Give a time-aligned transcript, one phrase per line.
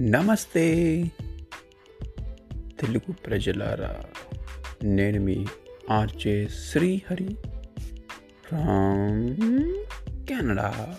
[0.00, 1.04] నమస్తే.
[2.80, 4.04] తెలుగు ప్రజలారా
[4.82, 5.46] నేను మీ
[5.90, 7.36] ఆర్జే శ్రీహరి
[8.44, 9.36] ఫ్రమ్
[10.26, 10.98] కెనడా.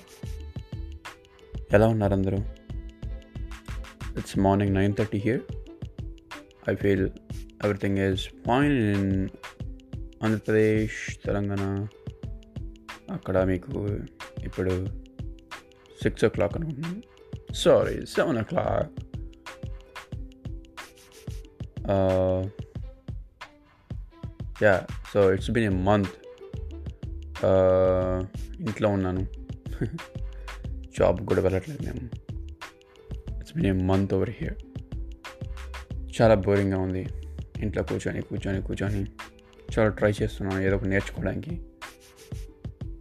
[1.74, 2.38] ఎలా ఉన్నారు అందరూ?
[4.18, 5.42] It's morning nine thirty here
[6.70, 7.10] I feel
[7.64, 9.30] everything is fine in
[10.24, 11.88] Andhra Pradesh Telangana
[13.12, 14.00] అక్కడ మీకు
[14.44, 14.88] ఇప్పుడు
[16.04, 17.19] సిక్స్ ఓ క్లాక్ అనుకుంటున్నాను.
[17.54, 18.44] Sorry seven oh
[21.90, 22.50] Uh,
[24.64, 26.08] yeah so it's been a month
[28.60, 29.28] ఇంట్లో ఉన్నాను.
[31.00, 32.10] జాబ్ కూడా వెళ్ళట్లేదు మేము
[33.40, 34.58] it's been a month over here
[36.22, 37.10] చాలా బోరింగ్గా ఉంది.
[37.60, 39.06] ఇంట్లో కూర్చొని కూర్చొని కూర్చొని
[39.80, 41.62] చాలా ట్రై చేస్తున్నాను ఏదో ఒకటి నేర్చుకోవడానికి.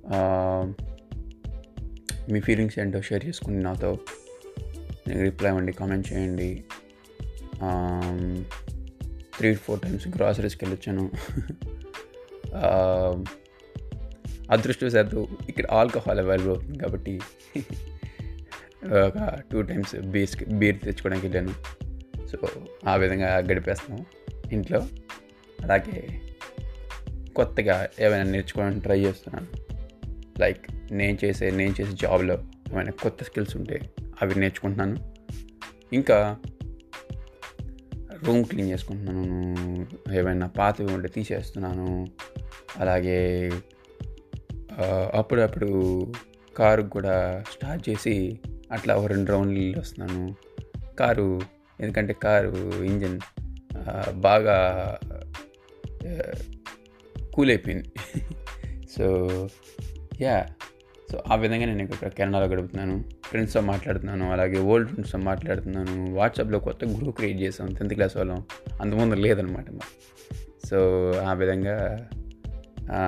[0.06, 0.74] Uh,
[2.32, 3.98] మీ ఫీలింగ్స్ ఏంటో షేర్ చేసుకుని నాతో.
[5.14, 6.64] రిప్లై ఇవ్వండి కామెంట్ చేయండి.
[9.38, 11.10] త్రీ ఫోర్ టైమ్స్ గ్రాసరీస్కి వెళ్ళొచ్చాను.
[14.50, 17.20] అదృష్టవశాత్తు ఇక్కడ ఆల్కహాల్ అవైలబుల్ అవుతుంది కాబట్టి
[18.86, 21.54] ఒక టూ టైమ్స్ బీర్స్ బీర్ తెచ్చుకోవడానికి వెళ్ళాను.
[22.26, 22.38] సో
[22.88, 24.06] ఆ విధంగా గడిపేస్తాను
[24.52, 24.86] ఇంట్లో.
[25.62, 26.20] అలాగే
[27.36, 29.46] కొత్తగా ఏమైనా నేర్చుకోవడానికి ట్రై చేస్తున్నాను.
[30.40, 32.38] లైక్ నేను చేసే నేను చేసే జాబ్లో
[32.72, 33.80] ఏమైనా కొత్త స్కిల్స్ ఉంటే
[34.22, 35.14] అవి నేర్చుకుంటున్నాను.
[35.92, 36.36] ఇంకా
[38.24, 40.14] రూమ్ క్లీన్ చేసుకుంటున్నాను.
[40.14, 42.06] ఏమైనా పాతవి ఉంటే తీసేస్తున్నాను.
[42.76, 43.50] అలాగే
[45.14, 46.12] అప్పుడప్పుడు
[46.56, 48.40] కారు కూడా స్టార్ట్ చేసి
[48.72, 50.34] అట్లా ఒక రెండు రౌండ్లు వస్తున్నాను.
[50.98, 51.40] కారు
[51.80, 53.20] ఎందుకంటే కారు ఇంజిన్
[54.12, 54.98] బాగా
[57.34, 57.92] కూల్ అయిపోయింది.
[58.96, 59.28] So
[60.20, 60.46] yeah.
[61.12, 63.04] సో ఆ విధంగా నేను ఇక్కడ కెనడాలో గడుపుతున్నాను.
[63.28, 68.38] ఫ్రెండ్స్తో మాట్లాడుతున్నాను అలాగే ఓల్డ్ ఫ్రెండ్స్తో మాట్లాడుతున్నాను వాట్సాప్లో కొత్త గ్రూప్ క్రియేట్ చేసాం టెన్త్ క్లాస్ వాళ్ళం
[68.80, 69.92] అంతకుముందు లేదనమాట మాకు.
[70.66, 70.78] సో
[71.30, 71.76] ఆ విధంగా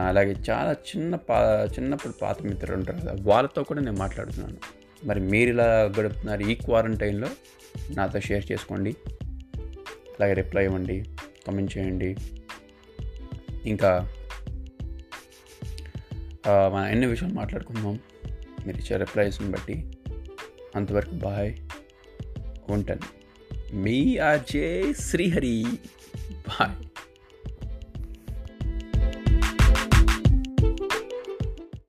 [0.08, 1.36] అలాగే చాలా చిన్న పా
[1.74, 4.58] చిన్నప్పుడు పాత మిత్రులు ఉంటారు కదా వాళ్ళతో కూడా నేను మాట్లాడుతున్నాను.
[5.08, 7.30] మరి మీరు ఇలా గడుపుతున్నారు ఈ క్వారంటైన్లో
[7.96, 8.92] నాతో షేర్ చేసుకోండి
[10.14, 10.96] అలాగే రిప్లై ఇవ్వండి
[11.46, 12.10] కామెంట్ చేయండి.
[13.66, 13.90] ఇంకా
[16.72, 17.94] మనం ఎన్ని విషయాలు మాట్లాడుకుందాం
[18.66, 19.76] మీరు ఇచ్చే రిప్లైస్ని బట్టి
[20.76, 21.54] అంతవరకు బాయ్.
[22.70, 23.20] ఉంటాను.
[23.74, 25.64] మీ ఆర్జే శ్రీహరి.
[26.30, 26.89] బాయ్.